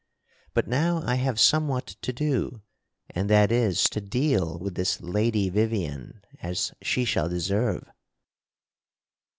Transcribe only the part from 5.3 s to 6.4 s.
Vivien